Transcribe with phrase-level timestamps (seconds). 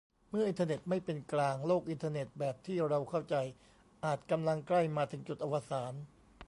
[0.29, 3.35] เมื่ออินเทอร์เน็ตไม่เป็นกลาง โลกอินเทอร์เน็ตแบบที่เราเข้าใจ
[4.05, 5.93] อาจกำลังใกล้มาถึงจุดอวสาน